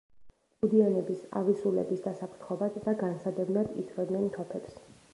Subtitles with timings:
[0.63, 4.87] კუდიანების, ავი სულების დასაფრთხობად და განსადევნად ისროდნენ თოფებს.